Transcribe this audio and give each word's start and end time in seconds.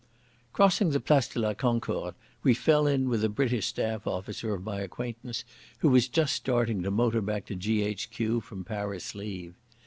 Crossing 0.51 0.89
the 0.89 0.99
Place 0.99 1.27
de 1.27 1.39
la 1.39 1.53
Concorde, 1.53 2.15
we 2.41 2.55
fell 2.55 2.87
in 2.87 3.07
with 3.07 3.23
a 3.23 3.29
British 3.29 3.67
staff 3.67 4.07
officer 4.07 4.55
of 4.55 4.63
my 4.63 4.79
acquaintance, 4.81 5.43
who 5.81 5.89
was 5.89 6.07
just 6.07 6.33
starting 6.33 6.81
to 6.81 6.89
motor 6.89 7.21
back 7.21 7.45
to 7.45 7.53
G.H.Q. 7.53 8.41
from 8.41 8.63
Paris 8.63 9.13
leave. 9.13 9.53